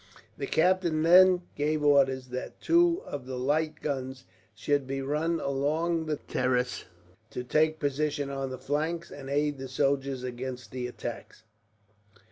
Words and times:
The 0.35 0.47
captain 0.47 1.03
then 1.03 1.43
gave 1.55 1.83
orders 1.83 2.29
that 2.29 2.59
two 2.59 3.03
of 3.05 3.27
the 3.27 3.37
light 3.37 3.83
guns 3.83 4.23
should 4.55 4.87
be 4.87 4.99
run 4.99 5.39
along 5.39 6.07
the 6.07 6.15
terrace, 6.17 6.85
to 7.29 7.43
take 7.43 7.77
position 7.79 8.31
on 8.31 8.49
the 8.49 8.57
flanks, 8.57 9.11
and 9.11 9.29
aid 9.29 9.59
the 9.59 9.67
soldiers 9.67 10.23
against 10.23 10.71
the 10.71 10.87
attacks. 10.87 11.43